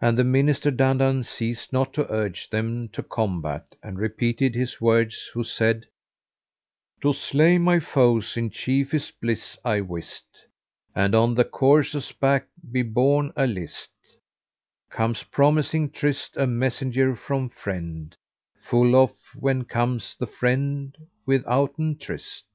[0.00, 5.30] And the Minister Dandan ceased not to urge them to combat and repeated his words
[5.34, 5.86] who said,
[7.02, 10.24] "To slay my foes is chiefest bliss I wist,
[10.64, 13.90] * And on the courser's back be borne a list;
[14.90, 21.98] Comes promising tryst a messenger from friend * Full oft, when comes the friend withouten
[21.98, 22.46] tryst."